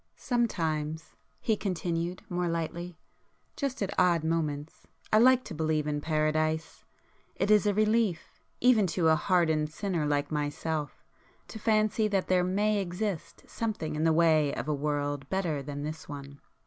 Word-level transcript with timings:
"Sometimes," 0.15 1.13
he 1.39 1.55
continued 1.55 2.23
more 2.27 2.47
lightly—"just 2.47 3.83
at 3.83 3.93
odd 3.99 4.23
moments—I 4.23 5.19
like 5.19 5.43
to 5.43 5.53
believe 5.53 5.85
in 5.85 6.01
Paradise. 6.01 6.83
It 7.35 7.51
is 7.51 7.67
a 7.67 7.73
relief, 7.75 8.41
even 8.59 8.87
to 8.97 9.09
a 9.09 9.15
hardened 9.15 9.69
sinner 9.69 10.07
like 10.07 10.31
myself, 10.31 11.03
to 11.49 11.59
fancy 11.59 12.07
that 12.07 12.29
there 12.29 12.43
may 12.43 12.79
exist 12.79 13.43
something 13.47 13.95
in 13.95 14.03
the 14.03 14.11
way 14.11 14.51
of 14.55 14.67
a 14.67 14.73
world 14.73 15.29
better 15.29 15.61
than 15.61 15.83
this 15.83 16.09
one." 16.09 16.39